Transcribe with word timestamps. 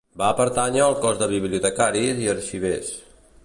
Va 0.19 0.29
pertànyer 0.37 0.81
al 0.85 0.95
Cos 1.03 1.21
de 1.21 1.29
Bibliotecaris 1.35 2.25
i 2.25 2.33
Arxivers. 2.37 2.95